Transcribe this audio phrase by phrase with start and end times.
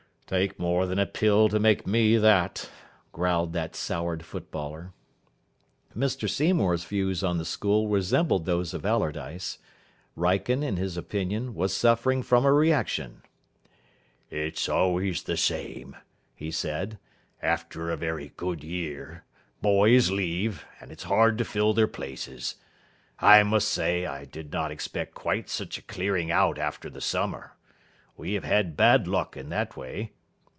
[0.31, 2.69] "Take more than a pill to make me that,"
[3.11, 4.93] growled that soured footballer.
[5.93, 9.57] Mr Seymour's views on the school resembled those of Allardyce.
[10.15, 13.23] Wrykyn, in his opinion, was suffering from a reaction.
[14.29, 15.97] "It's always the same,"
[16.33, 16.97] he said,
[17.41, 19.25] "after a very good year.
[19.61, 22.55] Boys leave, and it's hard to fill their places.
[23.19, 27.57] I must say I did not expect quite such a clearing out after the summer.
[28.15, 30.13] We have had bad luck in that way.